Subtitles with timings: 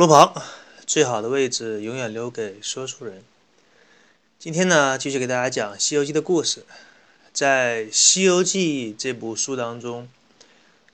[0.00, 0.32] 路旁，
[0.86, 3.22] 最好的位置永远留给说书人。
[4.38, 6.64] 今天呢，继续给大家讲《西游记》的故事。
[7.34, 10.08] 在《西游记》这部书当中，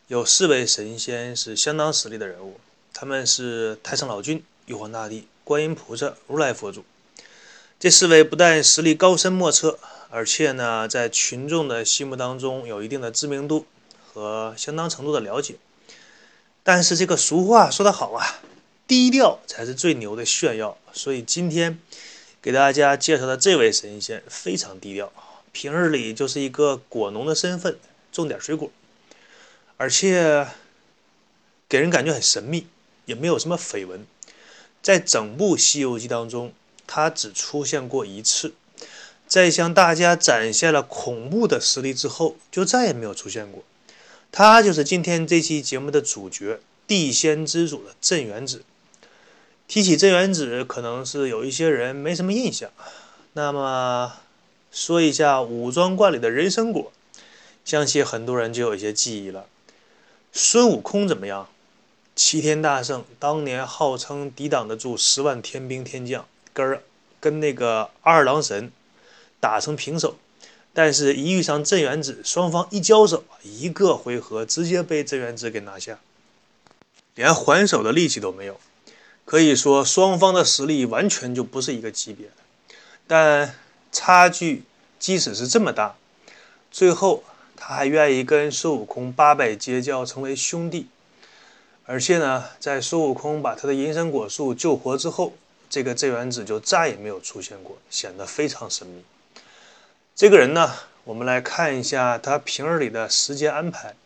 [0.09, 2.59] 有四位神仙是相当实力的人物，
[2.93, 6.85] 他们是太上老君、玉皇大帝、观音菩萨、如来佛祖。
[7.79, 9.79] 这四位不但实力高深莫测，
[10.11, 13.67] 而且呢，在群众的心目当中有一定的知名度
[14.13, 15.55] 和相当程度的了解。
[16.65, 18.41] 但是这个俗话说得好啊。
[18.89, 21.79] 低调才是最牛的炫耀，所以今天
[22.41, 25.12] 给大家介绍的这位神仙非常低调，
[25.51, 27.77] 平日里就是一个果农的身份，
[28.13, 28.70] 种点水果，
[29.77, 30.47] 而且
[31.69, 32.69] 给人感觉很神秘，
[33.07, 34.07] 也没有什么绯闻。
[34.80, 36.53] 在整部《西游记》当中，
[36.86, 38.55] 他只出现过一次，
[39.27, 43.64] 在向大家展现了恐怖的实力之后，就再也没有出现过。
[44.30, 48.63] 他就是今天这期节目的主角，地仙之主的镇元子。
[49.69, 52.71] 提起镇元子，可能是有一些人没什么印象。
[53.33, 54.15] 那么
[54.71, 56.93] 说一下武装观里的人参果，
[57.65, 59.47] 相信很多人就有一些记忆了。
[60.33, 61.49] 孙悟空怎么样？
[62.15, 66.81] 齐天大圣当年号称抵挡得住十万天兵天将，跟
[67.21, 68.71] 跟那个二郎神
[69.39, 70.17] 打成平手，
[70.73, 75.98] 但是一遇上镇元子，双方一交手，一个回合直接被镇元子给拿下，
[77.15, 78.59] 连还手的力气都没有。
[79.27, 82.33] 可以说，双方的实力完全就不是一个级别的。
[83.09, 83.57] 但
[83.91, 84.63] 差距
[85.01, 85.97] 即使是这么大，
[86.70, 87.25] 最后
[87.57, 90.86] 他还愿意跟孙悟空八拜结交，成为兄弟。
[91.86, 95.33] 而且呢，在孙悟空把他的银参果树救活之后，
[95.69, 99.03] 这个镇元子就再也没有出现过，显得非常神秘。
[100.15, 100.73] 这个人呢，
[101.03, 103.97] 我们来看一下他平日里的时间安排。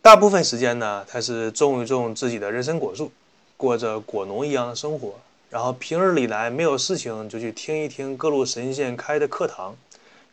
[0.00, 3.12] 大部分时间呢，他是种一种自己的人参果树。
[3.62, 5.14] 过着果农一样的生活，
[5.48, 9.76] 然后平日里来没有事情就去听一听各路神仙开的课堂，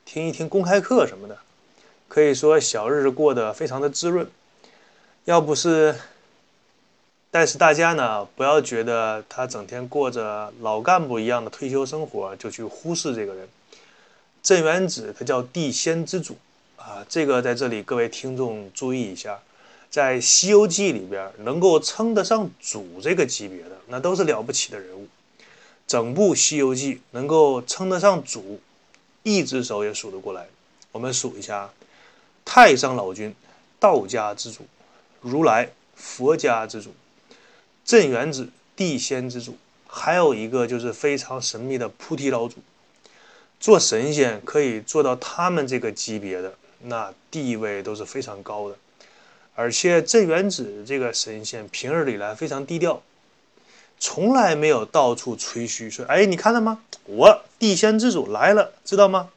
[0.04, 1.38] 听一听公开课什么的，
[2.08, 4.28] 可以说小日子过得非常的滋润。
[5.26, 5.96] 要不是，
[7.30, 13.48] 但是大家呢不要觉得他整天过着老干部一样的退休生活就去忽视这个人。
[14.42, 16.36] 镇元子他叫地仙之主
[16.78, 19.40] 啊，这个在这里各位听众注意一下。
[19.90, 25.08] 在《西游记》里边，能够称得上主这个级别的，那都是了不起的人物。
[25.88, 28.62] 整部《西游记》能够称得上主，
[29.24, 30.48] 一只手也数得过来。
[30.92, 31.72] 我们数一下：
[32.46, 33.34] 太上老君，
[33.80, 34.62] 道家之主；
[35.22, 36.92] 如来，佛家之主；
[37.84, 39.54] 镇元子，地仙之主；
[39.88, 42.58] 还有一个就是非常神秘的菩提老祖。
[43.60, 46.54] 做神仙可以做到他们这个级别的，
[46.84, 48.78] 那地位都是非常高的。
[49.62, 53.02] 而且镇元子这个神仙平日里来非常低调，
[54.00, 56.80] 从来没有到处吹嘘说：“哎，你看到吗？
[57.04, 59.32] 我地仙之主来了，知道吗？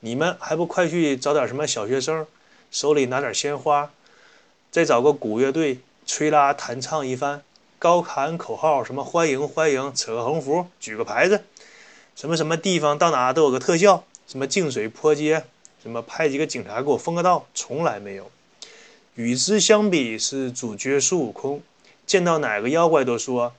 [0.00, 2.26] 你们还不快去找点什么小学生，
[2.72, 3.92] 手里拿点鲜花，
[4.72, 7.44] 再找个鼓乐队吹拉弹唱一番，
[7.78, 11.44] 高喊口号，什么欢迎欢迎，扯个横幅，举个牌子，
[12.16, 15.44] 什么什么地方到哪都有个特效，什么净水泼街，
[15.80, 18.28] 什么派几个警察给我封个道，从来没有。”
[19.16, 21.60] 与之相比，是主角孙悟空，
[22.06, 23.52] 见到哪个妖怪都说：“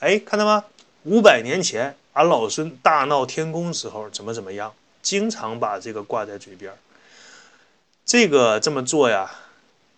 [0.00, 0.64] 哎，看到吗？
[1.04, 6.74] 五百年前，俺老孙大闹天宫时候怎么怎么样？”经常把这个挂在嘴边。
[8.04, 9.30] 这个这么做呀，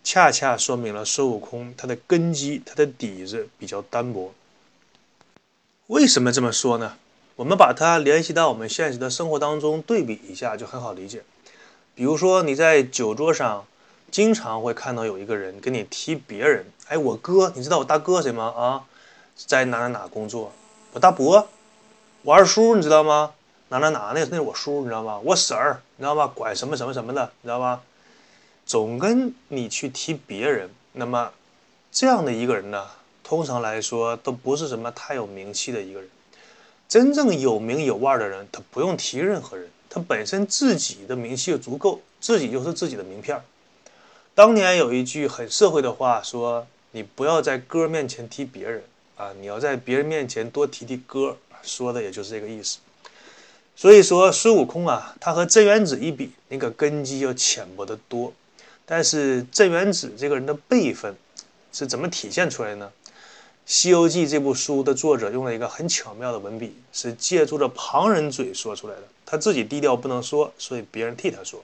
[0.03, 4.33] 恰恰说明了孙悟空他的根基、他的底子比较单薄。
[5.87, 6.97] 为什么这么说呢？
[7.35, 11.23] 我们把它联系到我们现实的生活当中对比一下，就很好理解。
[11.95, 13.65] 比如说你在酒桌上。
[14.11, 18.53] 经常会看到有一个人跟你提别人，哎，我哥，你知道我大哥谁吗？
[18.55, 18.83] 啊，
[19.35, 20.51] 在哪哪哪工作？
[20.93, 21.47] 我大伯，
[22.23, 23.33] 我二叔，你知道吗？
[23.69, 25.19] 哪哪哪，那那是我叔，你知道吗？
[25.23, 26.25] 我婶儿，你知道吗？
[26.33, 27.81] 管什么什么什么的，你知道吗？
[28.65, 31.31] 总跟你去提别人，那么
[31.91, 32.87] 这样的一个人呢，
[33.23, 36.09] 通常来说都不是什么太有名气的一个人。
[36.87, 43.43] 真正有名有腕的人，他不用提任何人，他本身自己的名气就足够，自己就是自己的名片儿。
[44.39, 48.81] 当年有一句很社会的话，说你不要在哥面前提别人
[49.17, 52.77] 啊，你要在别人面前多提提哥，说的也就是这个意思。
[53.75, 58.31] 所以说孙悟空啊，他和镇元子一比，那个根基要浅薄得多。
[58.85, 61.13] 但是镇元子这个人的辈分
[61.73, 62.89] 是怎么体现出来呢？
[63.65, 69.03] 《西游记》这部书的作者用了一个很巧妙的文笔，是借助着旁人嘴说出来的。
[69.25, 71.61] 他自己低调不能说，所以别人替他说。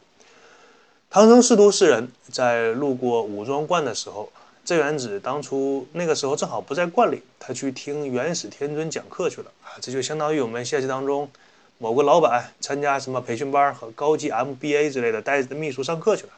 [1.16, 4.30] 唐僧师徒四人在路过武装观的时候，
[4.66, 11.30] 镇元子当初那个时候正好不在观里，他去听元始天尊讲课去了啊，这就相当于我们现实当中
[11.78, 16.32] 某个老板参加什么培训班和高级 MBA 之类的，带着秘书上课去了。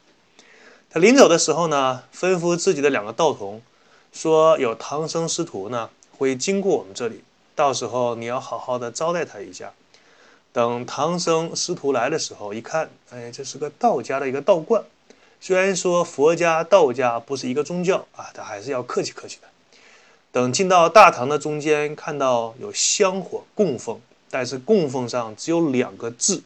[0.88, 3.60] 他临走的时候呢，吩咐自己的两个道童
[4.12, 7.24] 说：“有唐僧师徒呢会经过我们这里，
[7.56, 9.72] 到时候你要好好的招待他一下。”
[10.58, 14.82] 等唐僧师徒来的时候，一看，哎，这是个道家的一个道观。
[15.40, 19.46] 虽然说佛家、道家不是一个宗教啊，但还是要客气客气的。
[20.32, 24.00] 等进到大堂的中间，看到有香火供奉，
[24.32, 26.42] 但是供奉上只有两个字，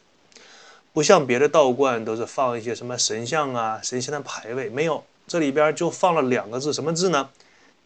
[0.93, 7.31] 不像别的道观都是放一些什么神像啊、神仙的牌位，没有，这里边就放了两个字，什么字呢？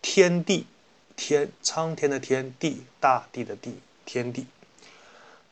[0.02, 0.66] 天地，
[1.14, 4.44] 天，苍天的天，地，大地的地，天地。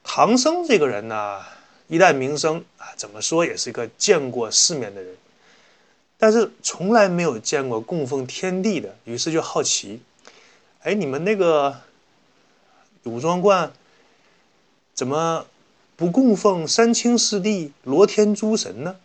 [0.04, 1.42] 唐僧这个人呢，
[1.88, 5.16] 一代名声啊，怎么说也是一个见过世面的人。
[6.16, 10.00] 但是从来没有见过供奉天地的，于是就好奇，
[10.82, 11.74] 哎，你们那个
[13.02, 13.72] 武装观
[14.94, 15.44] 怎么
[15.96, 18.96] 不供奉三清四帝、罗天诸神呢？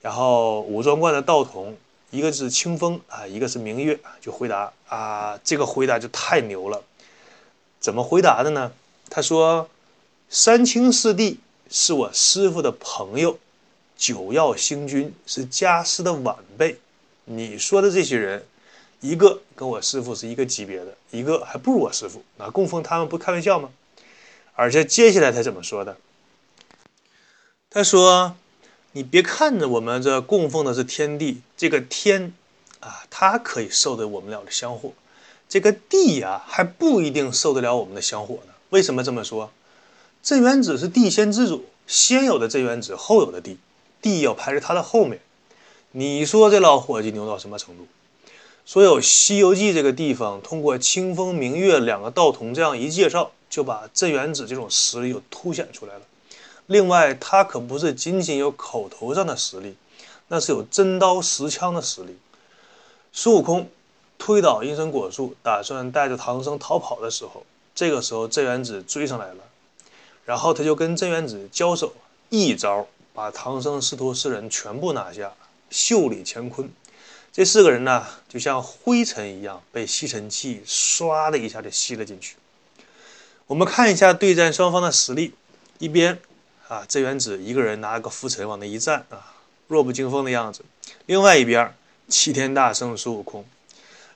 [0.00, 1.76] 然后武装观的道童，
[2.10, 6.82] 一个是清风啊，一个是明月，就回答啊，这个回答就太牛了。
[7.78, 8.72] 怎么回答的呢？
[9.08, 9.68] 他说，
[10.36, 11.38] 三清四帝
[11.70, 13.38] 是我师傅的朋友。
[13.96, 16.76] 九曜星君是家师的晚辈，
[17.24, 18.44] 你说的这些人，
[19.00, 23.70] 一个跟我师傅是一个级别的，一个还不如我师傅，那供奉他们不开玩笑吗？
[24.54, 25.96] 而且接下来他怎么说的？
[27.70, 28.34] 他说
[28.90, 32.34] ：“你别看着我们这供奉的是天地，这个天
[32.80, 34.92] 啊，它可以受得我们了的香火，
[35.48, 38.52] 这个地呀，还不一定受得了我们的香火呢。
[38.70, 39.52] 为什么这么说？
[40.24, 43.58] 镇元子是地仙之主，先有的镇元子，后有的地。”
[44.00, 45.20] 地要排在他的后面，
[45.92, 47.86] 你说这老伙计牛到什么程度？
[48.64, 56.00] 所有《西游记》这个地方，通过清风明月两个道童这样一介绍，就把镇元子这种实力又凸显出来了。
[56.66, 59.76] 另外，他可不是仅仅有口头上的实力，
[60.28, 62.16] 那是有真刀实枪的实力。
[63.12, 63.68] 孙悟空
[64.16, 69.36] 推倒阴神果树，打算带着唐僧逃跑的时候，这个时候镇元子追上来了，
[70.24, 71.94] 然后他就跟镇元子交手，
[72.30, 72.86] 一招。
[73.12, 75.32] 把唐僧师徒四人全部拿下，
[75.70, 76.68] 袖里乾坤。
[77.32, 82.34] 这四个人呢，就像灰尘一样，被吸尘器唰的一下就吸了进去。
[83.46, 85.32] 我们看一下对战双方的实力，
[85.78, 86.18] 一边
[86.66, 89.34] 啊，镇元子一个人拿个拂尘往那一站啊，
[89.68, 90.62] 弱不禁风的样子；
[91.06, 91.72] 另外一边，
[92.08, 93.44] 齐天大圣孙悟空，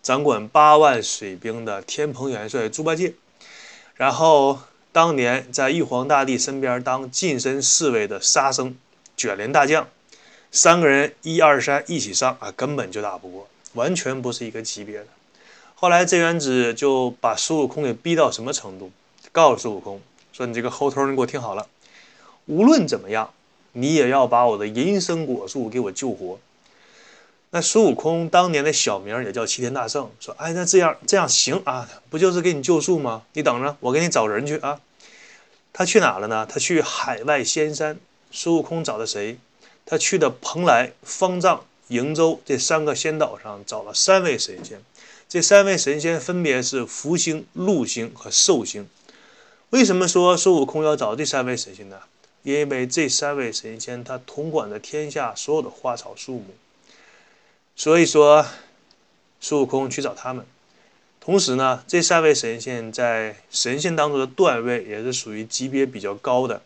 [0.03, 3.15] 掌管八万水兵的天蓬元帅猪八戒，
[3.95, 4.59] 然后
[4.99, 8.75] 当年在玉皇大帝身边当近身侍卫的沙僧。
[9.17, 9.87] 卷帘大将，
[10.51, 15.07] 三个人一二三一起上啊，根本就打不过，完全不是一个级别的。
[15.77, 18.91] 后来镇元子就把孙悟空给逼到什么程度？
[19.31, 20.01] 告诉孙悟空
[20.33, 21.69] 说：“你这个猴头，你给我听好了，
[22.47, 23.33] 无论怎么样，
[23.75, 26.41] 你也要把我的银生果树给我救活。”
[27.51, 33.23] 那孙悟空当年的小名也叫齐天大圣，说：“哎，那这样这样行啊，不就是给你救树吗？
[33.35, 34.81] 你等着，我给你找人去啊。”
[35.73, 36.47] 他去哪了呢？
[36.47, 37.99] 他去海外仙山。
[38.31, 39.39] 孙悟空找的谁？
[39.87, 44.83] 他去的蓬莱、方丈、瀛洲这三个仙岛上找了三位神仙。
[45.29, 48.89] 这三位神仙分别是福星、禄星和寿星。
[49.71, 52.01] 为什么说孙悟空要找这三位神仙呢？
[52.43, 56.55] 因为这三位神仙他统管着天下所有的花草树木。
[57.77, 58.45] 所以说，
[59.41, 60.45] 孙悟空去找他们。
[61.21, 66.63] 同时呢，这三位神仙在神仙当中的段位也是属于级别比较高的。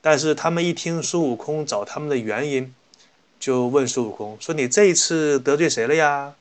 [0.00, 2.74] 但是他们一听孙悟空找他们的原因，
[3.38, 6.34] 就问孙悟空说：“你这一次得罪谁了呀？”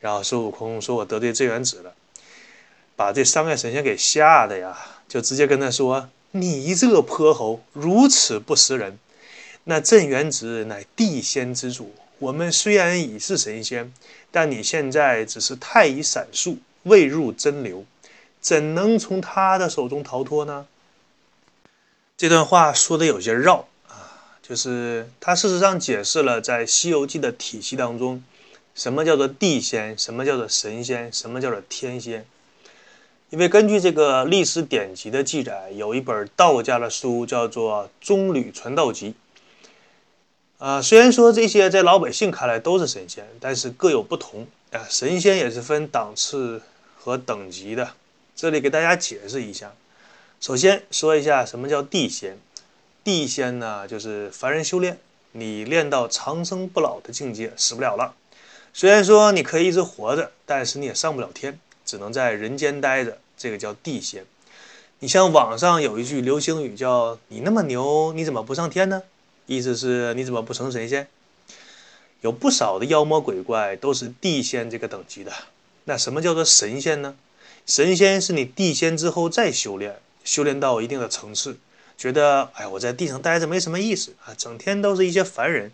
[0.00, 1.94] 然后孙悟空说：“我得罪镇元子了。”
[2.96, 4.76] 把这三位神仙给吓得呀，
[5.08, 8.98] 就直接跟他说：“你这泼猴，如此不识人！
[9.64, 13.92] 那镇元子乃地仙之主，我们虽然已是神仙，
[14.30, 17.84] 但你现在只是太乙闪烁，未入真流，
[18.40, 20.66] 怎能从他的手中逃脱呢？”
[22.16, 28.22] 这段话说的有些绕啊，就是他事实上解释了在《西游记》的体系当中，
[28.74, 32.26] 什么叫做地仙，什么叫做神仙，什么叫做天仙。
[33.30, 39.14] 因为根据这个历史典籍的记载，有一本道家的书叫做《中吕传道集》。
[40.64, 44.84] 啊，虽然说这些在老百姓看来都是神仙，但是各有不同啊。
[44.90, 46.60] 神仙也是分档次
[47.02, 47.94] 和等级的，
[48.36, 49.72] 这里给大家解释一下。
[50.38, 52.38] 首先说一下什么叫地仙。
[53.02, 54.98] 地仙呢，就是凡人修炼，
[55.32, 58.14] 你练到长生不老的境界，死不了了。
[58.74, 64.26] 虽然说你可以一直活着，但是你也上不了天，只能在人间待着，这个叫地仙。
[64.98, 69.02] 你像网上有一句流行语叫“你那么牛，你怎么不上天呢？”
[69.46, 71.08] 意思是你怎么不成神仙？
[72.20, 75.32] 有不少的妖魔鬼怪都是地仙这个等级的。
[75.84, 77.16] 那什么叫做神仙呢？
[77.66, 81.56] 神仙是你地仙之后再修炼，修炼到一定的层次，
[81.96, 85.70] 觉得哎，我在地上待着没什么意思啊，整天都是一些凡人，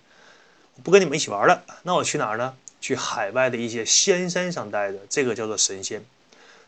[0.83, 1.63] 不跟你们一起玩了。
[1.85, 2.55] 那我去哪儿呢？
[2.81, 6.05] 去海外的一些仙山上待着，这个叫做神仙。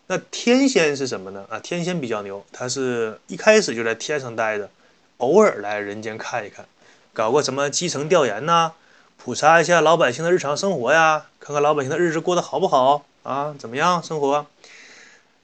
[0.07, 1.45] 那天仙是什么呢？
[1.51, 4.71] 啊，天仙比较牛，他是一开始就在天上待着，
[5.19, 6.67] 偶尔来人间看一看。
[7.13, 8.73] 搞个什么基层调研呐，
[9.17, 14.47] 普查一下老百姓的日常生活呀，看看老百姓的日子过得好不好啊，怎么样生活？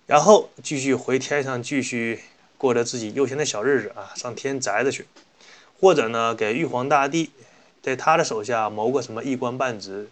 [0.06, 2.20] 然后继续回天上继续
[2.56, 5.06] 过着自己悠闲的小日子啊，上天宅着去，
[5.78, 7.28] 或者呢，给玉皇大帝
[7.82, 10.08] 在他的手下谋个什么一官半职，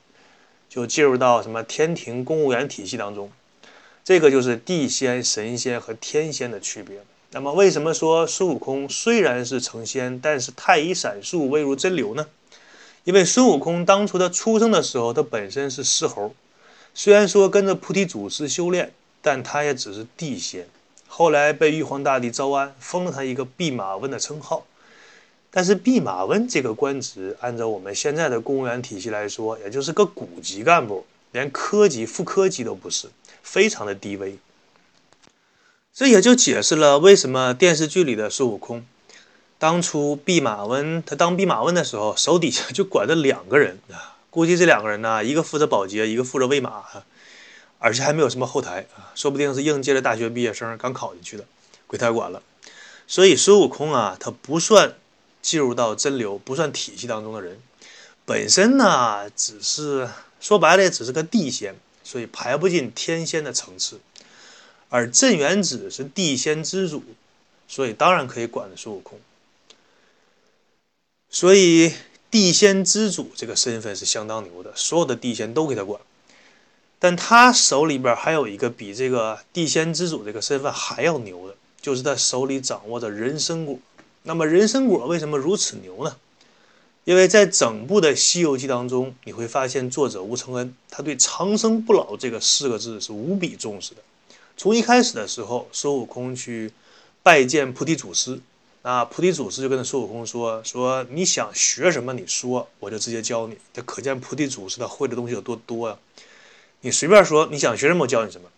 [0.69, 3.33] 就进入到什么天庭公务员体系当中。
[4.05, 6.99] 这个就是地仙、神仙和天仙的区别。
[7.31, 12.27] 那么，为什么说孙悟空虽然是成仙，但是太乙闪术未入真流呢？
[13.05, 16.35] 因为孙悟空当初他出生的时候，他本身是狮猴，
[16.95, 20.67] 虽然说跟着菩提祖师修炼，但他也只是地仙。
[21.07, 24.67] 后来被玉皇大帝招安，封了他一个弼马温的称号。
[25.51, 33.09] 但是弼马温这个官职，按照我们现在的公务员体系来说，也就是个股级干部，连科级、副科级都不是，
[33.43, 34.39] 非常的低微。
[35.93, 38.87] 这也就解释了为什么电视剧里的孙悟空，
[39.59, 44.12] 当初弼马温他当弼马温的时候，手底下就管着两个人啊。
[44.33, 46.83] 估计这两个人呢，一个负责保洁，一个负责喂马，
[47.79, 51.45] 而且还没有什么后台啊，说不定是应届的大学毕业生刚考进去的，
[51.87, 52.43] 归他管了。
[53.07, 54.95] 所以孙悟空啊，他不算
[55.43, 57.61] 进入到真流，不算体系当中的人，
[58.25, 60.09] 本身呢，只是
[60.41, 64.01] 说白了，也只是个地仙，所以排不进天仙的层次。
[64.89, 67.05] 而镇元子是地仙之主，
[67.69, 69.21] 所以当然可以管孙悟空。
[71.29, 71.93] 所以
[72.33, 76.01] 地仙之主这个身份是相当牛的，所有的地仙都给他管。
[76.99, 83.79] 但他手里边还有一个比这个地仙之主这个身份还要牛的，就是他手里掌握着人参果。
[84.23, 86.17] 那么人参果为什么如此牛呢？
[87.05, 94.01] 因为在整部的《西游记》当中，你会发现作者吴承恩他对长生不老这个四个字是无比重视的。
[94.57, 96.73] 从一开始的时候，孙悟空去
[97.23, 98.41] 拜见菩提祖师，
[98.85, 105.97] 那，菩提祖师就跟孙悟空说：“说你想学什么，你说，我就直接教你。”这可见菩提祖师他会的东西有多多呀！
[106.81, 108.49] 你随便说你想学什么，我教你什么。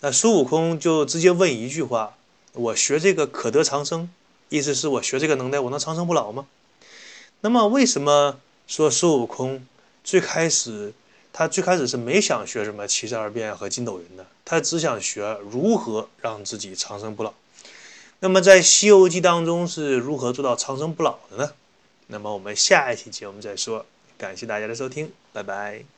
[0.00, 2.16] 那孙悟空就直接问一句话
[2.52, 4.10] ：“我学这个可得长生？
[4.48, 6.46] 意思是我学这个能耐，我能长生不老吗？”
[7.42, 9.64] 那么为什么说孙悟空
[10.02, 10.92] 最开始？
[11.32, 17.32] 他最开始是没想学什么七十二变和筋斗云的，他只想学如何让自己长生不老。
[18.20, 21.52] 那么在《西游记》当中是如何做到长生不老的呢？
[22.06, 23.84] 那么我们下一期节目再说。
[24.16, 25.93] 感谢大家的收听，拜拜。